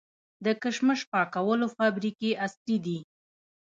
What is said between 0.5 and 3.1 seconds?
کشمش پاکولو فابریکې عصري دي؟